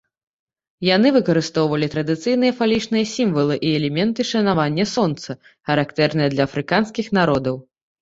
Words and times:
Яны 0.95 1.11
выкарыстоўвалі 1.17 1.89
традыцыйныя 1.95 2.55
фалічныя 2.63 3.05
сімвалы 3.13 3.59
і 3.67 3.75
элементы 3.83 4.29
шанавання 4.33 4.89
сонца, 4.95 5.39
характэрныя 5.71 6.29
для 6.37 6.43
афрыканскіх 6.53 7.17
народаў. 7.23 7.67